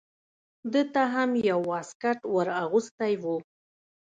ده 0.71 0.81
ته 0.93 1.03
هم 1.13 1.31
یو 1.49 1.59
واسکټ 1.71 2.19
ور 2.33 2.47
اغوستی 2.63 3.13
و. 3.21 3.23